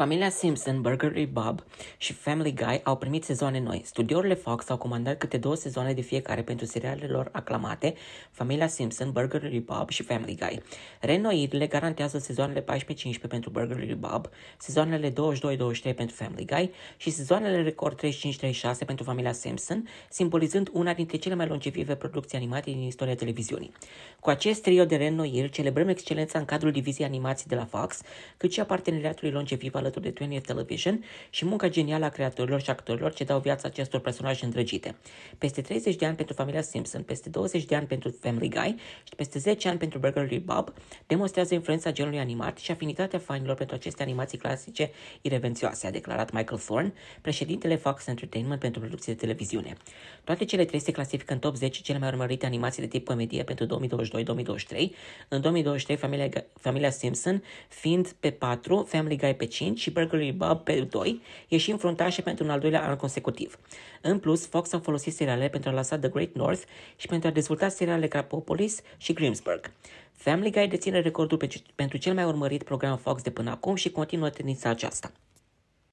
[0.00, 1.64] Familia Simpson, Burger Bob
[1.96, 3.82] și Family Guy au primit sezoane noi.
[3.84, 7.94] Studiourile Fox au comandat câte două sezoane de fiecare pentru serialele lor aclamate,
[8.30, 10.62] Familia Simpson, Burger Bob și Family Guy.
[11.00, 12.64] Renoirile garantează sezoanele 14-15
[13.28, 14.28] pentru Burger Bob,
[14.58, 15.14] sezoanele 22-23
[15.82, 18.06] pentru Family Guy și sezoanele record 35-36
[18.86, 23.72] pentru Familia Simpson, simbolizând una dintre cele mai longevive producții animate din istoria televiziunii.
[24.20, 28.00] Cu acest trio de reînnoiri celebrăm excelența în cadrul diviziei animații de la Fox,
[28.36, 32.60] cât și a parteneriatului longeviv al alături de 20th Television și munca genială a creatorilor
[32.60, 34.94] și actorilor ce dau viața acestor personaje îndrăgite.
[35.38, 39.14] Peste 30 de ani pentru familia Simpson, peste 20 de ani pentru Family Guy și
[39.16, 40.72] peste 10 ani pentru Burger Bob
[41.06, 44.90] demonstrează influența genului animat și afinitatea fanilor pentru aceste animații clasice
[45.20, 49.76] irevențioase, a declarat Michael Thorne, președintele Fox Entertainment pentru producții de televiziune.
[50.24, 53.42] Toate cele trei se clasifică în top 10 cele mai urmărite animații de tip comedie
[53.42, 54.90] pentru 2022-2023.
[55.28, 56.28] În 2023, familia,
[56.60, 61.78] familia Simpson fiind pe 4, Family Guy pe 5 și Burglary Bob pe 2, ieșind
[61.78, 63.58] fruntașe pentru un al doilea an consecutiv.
[64.00, 66.62] În plus, Fox a folosit seriale pentru a lansa The Great North
[66.96, 69.70] și pentru a dezvolta serialele Crapopolis și Grimsburg.
[70.12, 74.30] Family Guy deține recordul pentru cel mai urmărit program Fox de până acum și continuă
[74.30, 75.12] tendința aceasta.